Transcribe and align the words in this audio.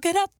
look 0.00 0.06
it 0.06 0.16
up. 0.16 0.39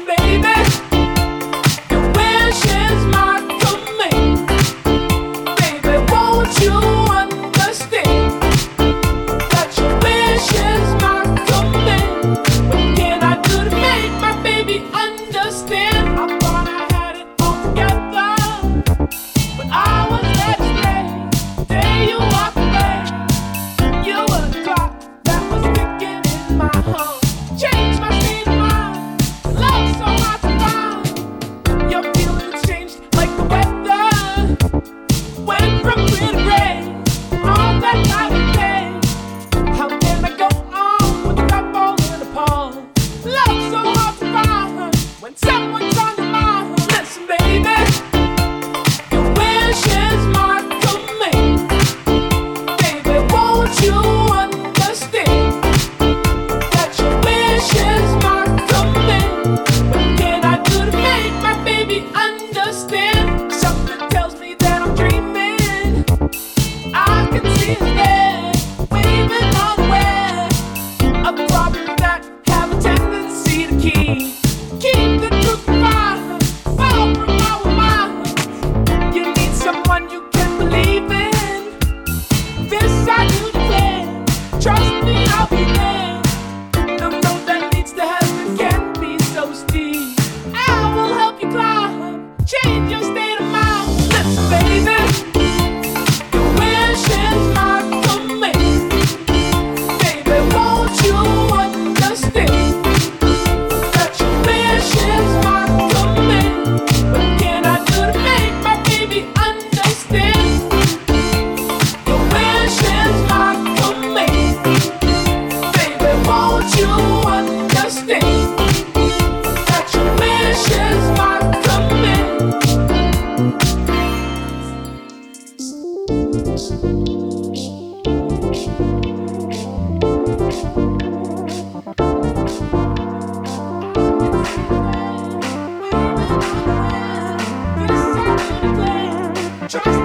Just 139.71 140.00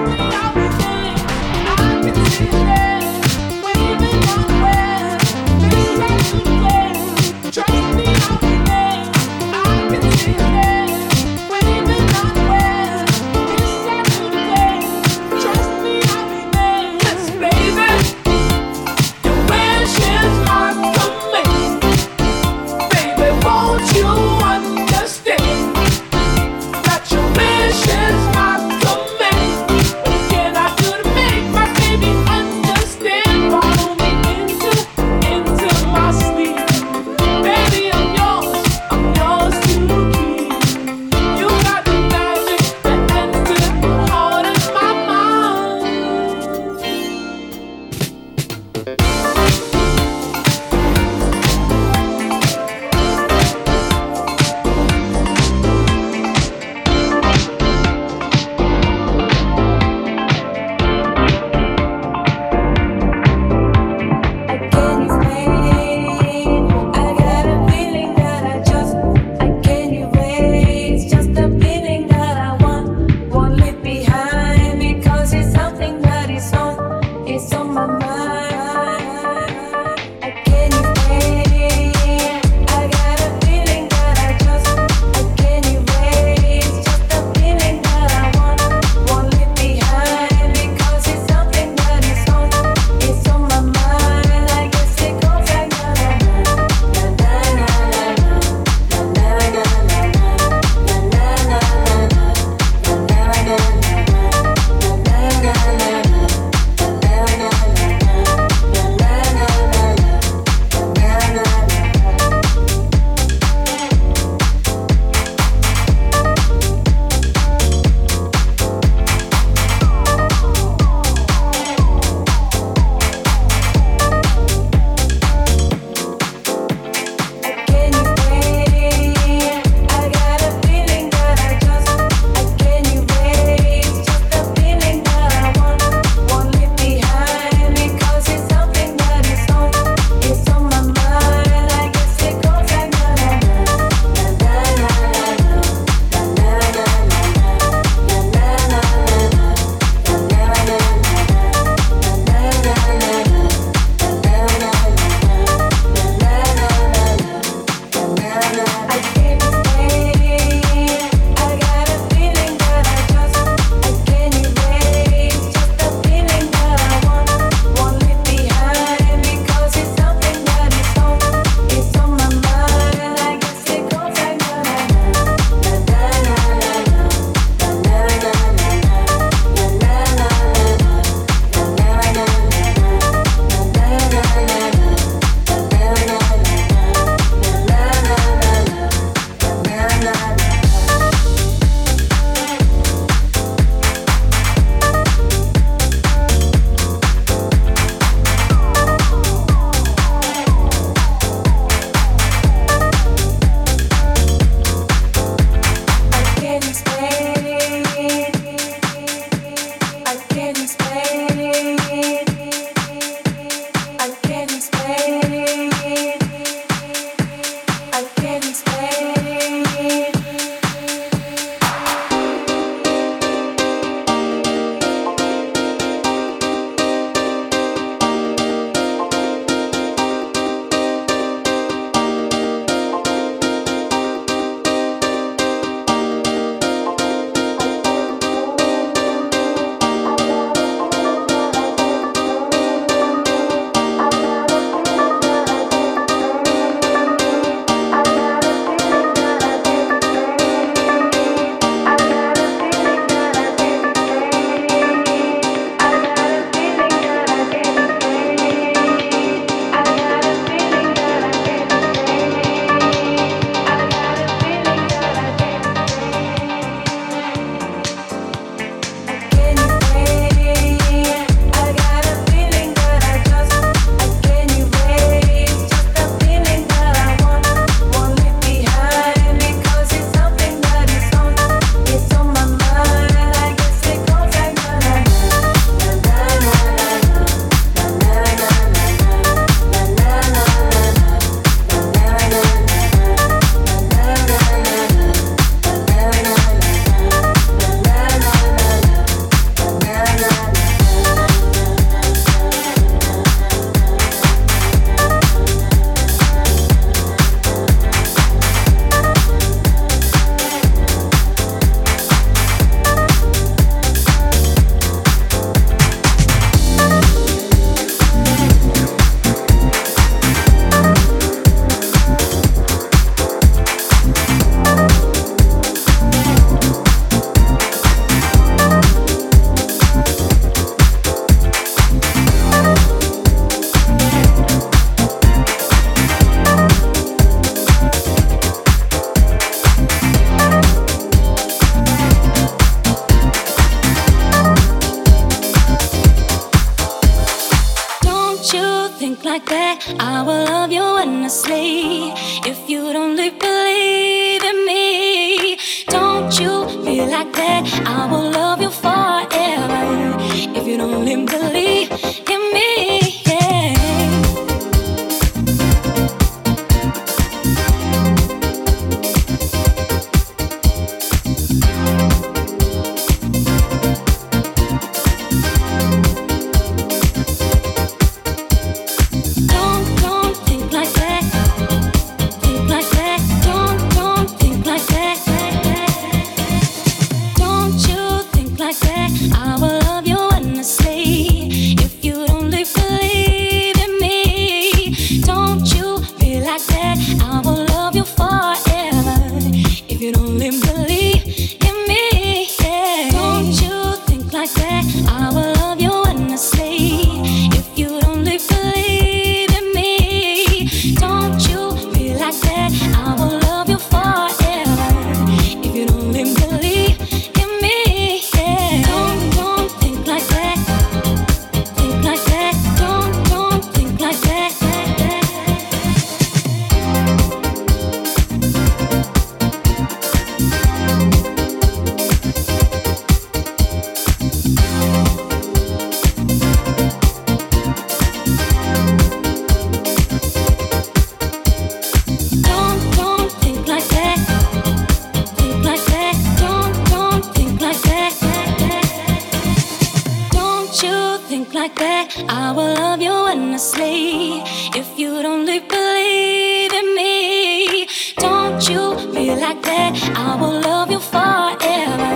like 451.57 451.75
that, 451.75 452.05
I 452.29 452.51
will 452.51 452.73
love 452.75 453.01
you 453.01 453.15
endlessly. 453.33 454.41
If 454.81 454.87
you'd 454.99 455.25
only 455.25 455.59
believe 455.59 456.71
in 456.81 456.87
me, 456.95 457.87
don't 458.17 458.61
you 458.69 458.81
be 459.11 459.25
like 459.45 459.61
that, 459.63 459.93
I 460.15 460.35
will 460.39 460.59
love 460.69 460.91
you 460.91 460.99
forever. 460.99 462.13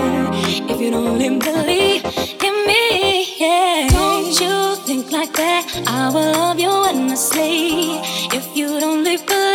If 0.71 0.79
you'd 0.79 0.93
only 0.93 1.29
believe 1.39 2.03
in 2.47 2.55
me, 2.69 2.83
yeah. 3.43 3.87
Don't 3.89 4.39
you 4.43 4.55
think 4.87 5.11
like 5.11 5.33
that, 5.33 5.63
I 5.87 6.09
will 6.13 6.31
love 6.41 6.59
you 6.59 6.73
endlessly. 6.93 7.97
If 8.37 8.45
you'd 8.55 8.83
only 8.83 9.17
believe. 9.17 9.50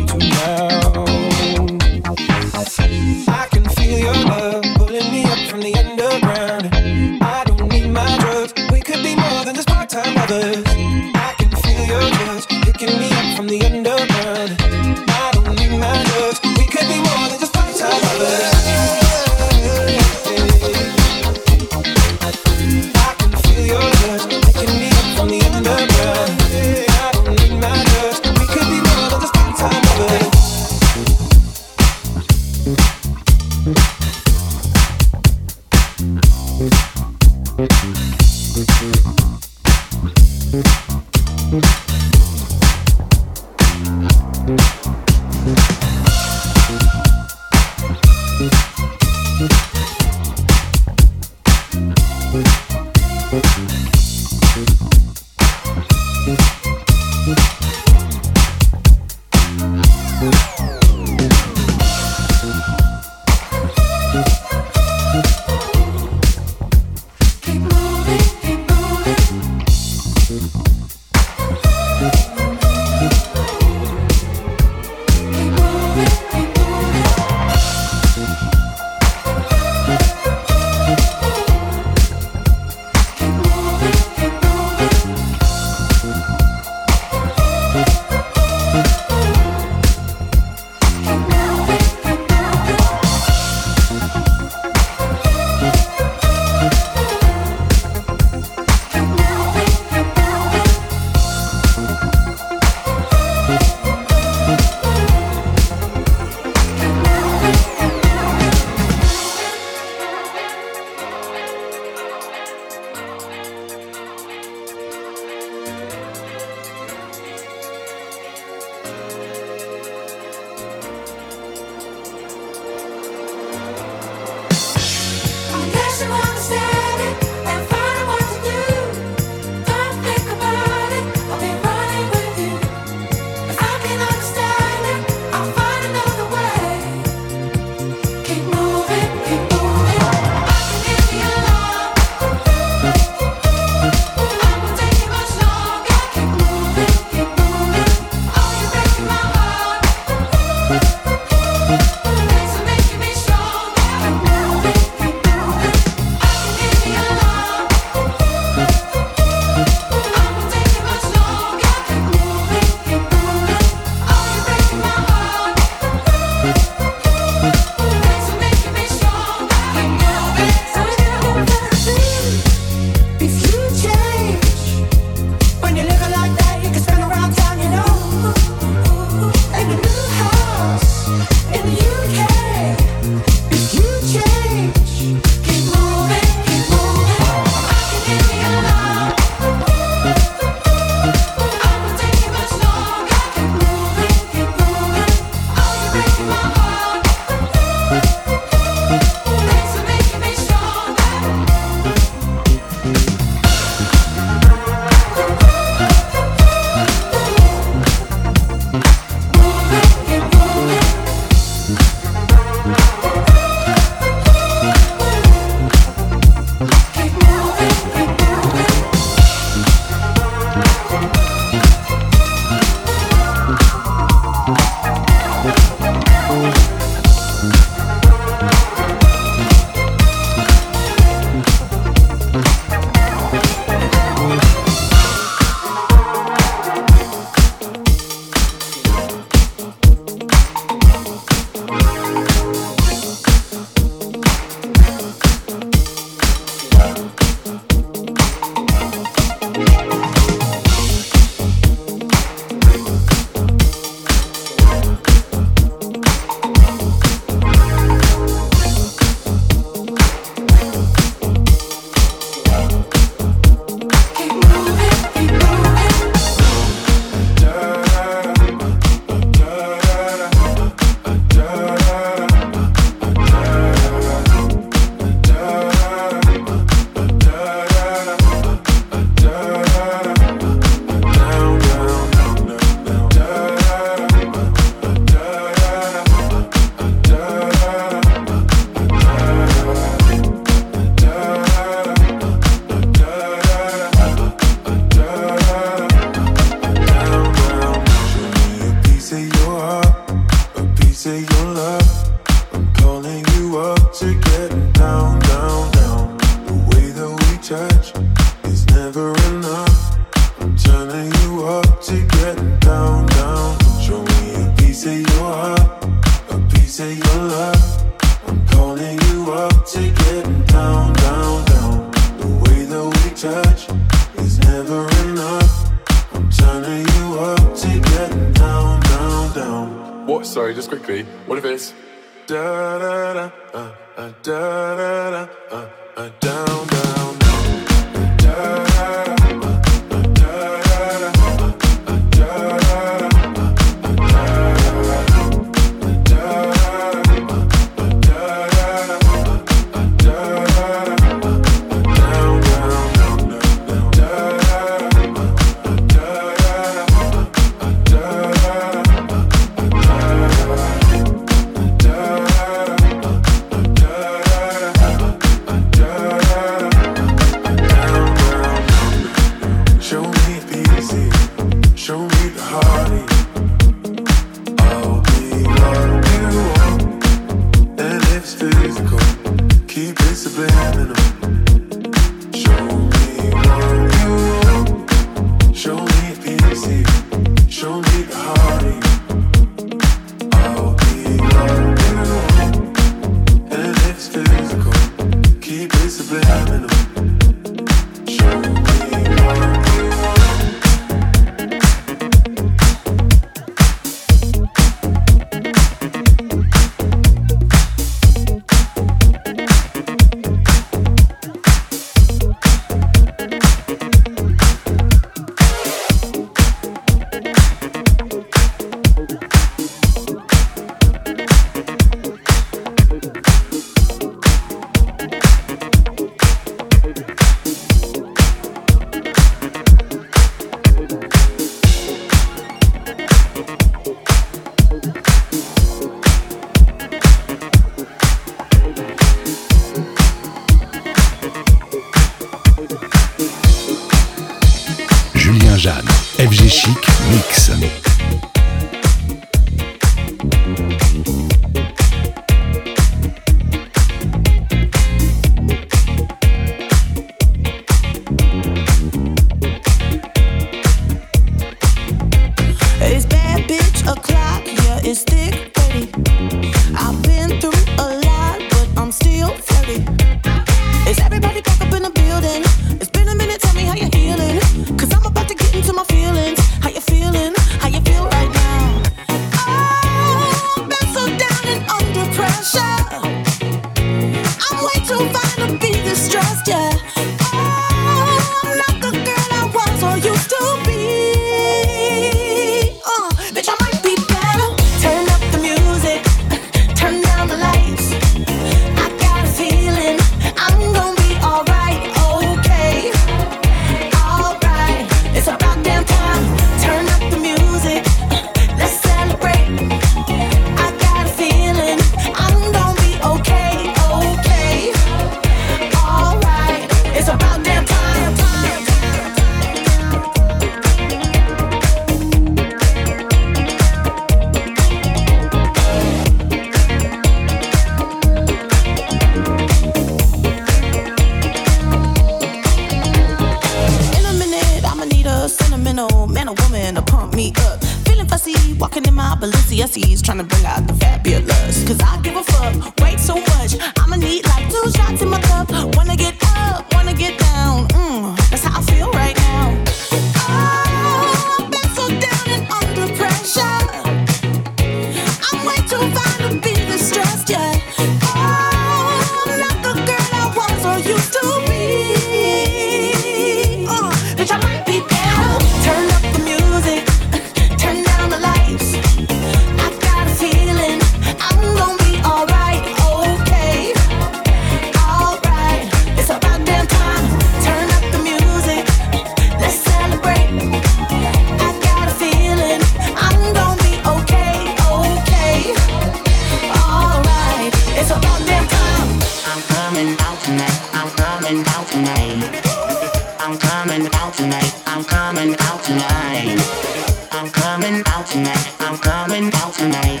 I'm 598.16 598.78
coming 598.78 599.30
out 599.34 599.52
tonight. 599.52 600.00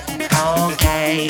Okay, 0.72 1.28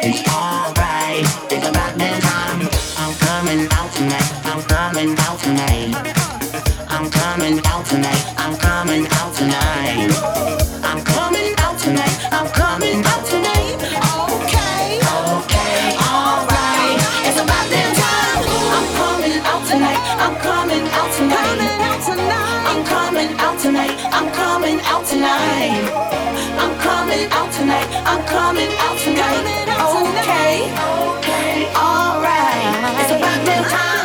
it's 0.00 0.22
alright. 0.30 1.26
It's 1.50 1.66
about 1.66 1.98
time. 1.98 2.68
I'm 2.98 3.14
coming 3.18 3.66
out 3.72 3.90
tonight. 3.90 4.30
I'm 4.44 4.62
coming 4.62 5.18
out 5.18 5.40
tonight. 5.40 5.90
I'm 6.88 7.10
coming 7.10 7.58
out 7.66 7.84
tonight. 7.84 8.34
I'm 8.38 8.54
coming 8.54 9.08
out 9.10 9.34
tonight. 9.34 10.14
Okay, 14.22 15.02
okay, 15.18 15.98
alright. 15.98 16.94
It's 17.26 17.42
about 17.42 17.66
time. 17.98 18.46
I'm 18.70 18.86
coming 18.94 19.42
out 19.42 19.66
tonight. 19.66 20.14
I'm 24.14 24.30
coming 24.30 24.80
out 24.80 25.04
tonight 25.06 26.03
tonight. 27.56 27.86
I'm 28.04 28.22
coming 28.26 28.68
out 28.78 28.98
tonight. 28.98 29.46
Okay. 29.78 30.74
Okay. 31.22 31.70
Alright. 31.76 33.00
It's 33.00 33.12
about 33.12 33.46
damn 33.46 33.64
time. 33.70 34.03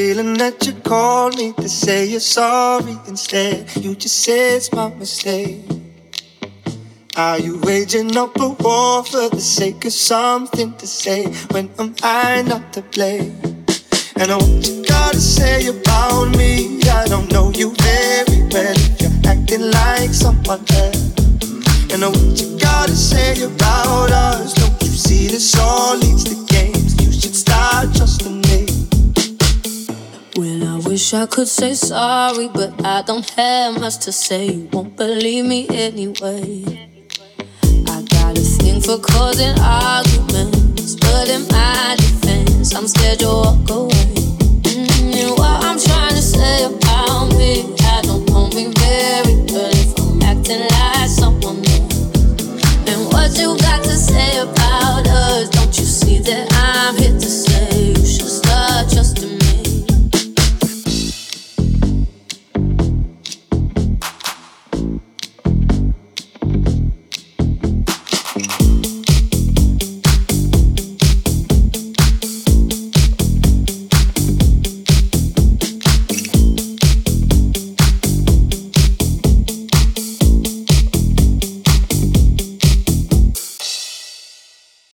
Feeling 0.00 0.32
that 0.32 0.66
you 0.66 0.72
called 0.90 1.36
me 1.36 1.52
to 1.52 1.68
say 1.68 2.06
you're 2.06 2.20
sorry 2.20 2.96
instead. 3.06 3.58
You 3.76 3.94
just 3.94 4.16
say 4.24 4.56
it's 4.56 4.72
my 4.72 4.88
mistake. 4.94 5.60
Are 7.16 7.38
you 7.38 7.60
waging 7.64 8.16
up 8.16 8.34
a 8.40 8.48
war 8.48 9.04
for 9.04 9.28
the 9.28 9.42
sake 9.42 9.84
of 9.84 9.92
something 9.92 10.72
to 10.78 10.86
say 10.86 11.26
when 11.52 11.68
am 11.78 11.94
I 12.02 12.40
not 12.50 12.72
to 12.74 12.80
blame? 12.94 13.34
And 14.16 14.32
I 14.32 14.36
what 14.36 14.66
you 14.66 14.82
gotta 14.86 15.20
say 15.20 15.66
about 15.66 16.34
me. 16.38 16.80
I 17.00 17.04
don't 17.12 17.30
know 17.34 17.50
you 17.60 17.68
very 17.88 18.40
well 18.52 18.76
you're 19.00 19.18
acting 19.32 19.64
like 19.80 20.12
someone 20.24 20.64
else. 20.84 21.02
And 21.92 22.00
I 22.06 22.08
what 22.08 22.40
you 22.40 22.58
gotta 22.58 22.96
say 22.96 23.42
about 23.42 24.10
us. 24.28 24.54
Don't 24.54 24.80
you 24.82 24.94
see 25.06 25.28
this 25.28 25.58
all 25.58 25.98
leads 25.98 26.24
to 26.30 26.36
games? 26.54 26.90
You 27.02 27.12
should 27.12 27.36
start 27.36 27.94
trusting 27.94 28.40
me. 28.40 28.49
Well, 30.40 30.64
I 30.66 30.88
wish 30.88 31.12
I 31.12 31.26
could 31.26 31.48
say 31.48 31.74
sorry, 31.74 32.48
but 32.48 32.82
I 32.82 33.02
don't 33.02 33.28
have 33.32 33.78
much 33.78 33.98
to 34.06 34.10
say. 34.10 34.46
You 34.46 34.70
won't 34.72 34.96
believe 34.96 35.44
me 35.44 35.68
anyway. 35.68 36.64
I 37.86 38.00
got 38.08 38.38
a 38.38 38.40
thing 38.40 38.80
for 38.80 38.96
causing 38.96 39.54
arguments, 39.60 40.94
but 40.94 41.28
in 41.28 41.46
my 41.48 41.94
defense, 41.98 42.74
I'm 42.74 42.88
scared 42.88 43.20
you'll 43.20 43.42
walk 43.42 43.68
away. 43.68 44.14
Mm, 44.64 45.14
and 45.14 45.30
what 45.32 45.62
I'm 45.62 45.78
trying 45.78 46.14
to 46.14 46.22
say 46.22 46.64
about 46.64 47.36
me. 47.36 47.79